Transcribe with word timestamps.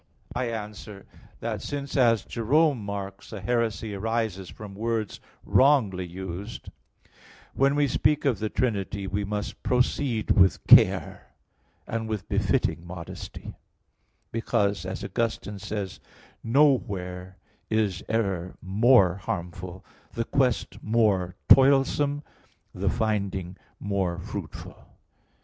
I 0.35 0.45
answer 0.49 1.05
that, 1.41 1.61
Since 1.61 1.95
as 1.95 2.25
Jerome 2.25 2.77
remarks 2.79 3.31
[*In 3.31 3.37
substance, 3.37 3.37
Ep. 3.37 3.43
lvii.], 3.43 3.45
a 3.45 3.45
heresy 3.45 3.93
arises 3.93 4.49
from 4.49 4.73
words 4.73 5.19
wrongly 5.45 6.07
used, 6.07 6.69
when 7.53 7.75
we 7.75 7.87
speak 7.87 8.25
of 8.25 8.39
the 8.39 8.49
Trinity 8.49 9.05
we 9.05 9.23
must 9.23 9.61
proceed 9.61 10.31
with 10.31 10.65
care 10.65 11.27
and 11.85 12.09
with 12.09 12.27
befitting 12.27 12.83
modesty; 12.83 13.53
because, 14.31 14.87
as 14.87 15.03
Augustine 15.03 15.59
says 15.59 15.99
(De 15.99 16.05
Trin. 16.05 16.07
i, 16.07 16.41
3), 16.45 16.51
"nowhere 16.51 17.37
is 17.69 18.03
error 18.09 18.55
more 18.59 19.17
harmful, 19.17 19.85
the 20.13 20.25
quest 20.25 20.81
more 20.83 21.35
toilsome, 21.47 22.23
the 22.73 22.89
finding 22.89 23.55
more 23.79 24.17
fruitful." 24.17 24.83